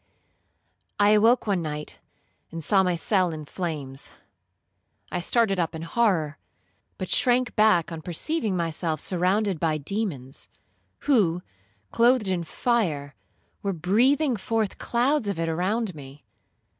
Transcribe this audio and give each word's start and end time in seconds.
'I 0.99 1.09
awoke 1.11 1.45
one 1.45 1.61
night, 1.61 1.99
and 2.51 2.63
saw 2.63 2.81
my 2.81 2.95
cell 2.95 3.31
in 3.31 3.45
flames; 3.45 4.09
I 5.11 5.21
started 5.21 5.59
up 5.59 5.75
in 5.75 5.83
horror, 5.83 6.39
but 6.97 7.07
shrunk 7.07 7.55
back 7.55 7.91
on 7.91 8.01
perceiving 8.01 8.57
myself 8.57 8.99
surrounded 8.99 9.59
by 9.59 9.77
demons, 9.77 10.49
who, 11.01 11.43
clothed 11.91 12.29
in 12.29 12.43
fire, 12.43 13.13
were 13.61 13.73
breathing 13.73 14.35
forth 14.37 14.79
clouds 14.79 15.27
of 15.27 15.37
it 15.37 15.47
around 15.47 15.93
me. 15.93 16.25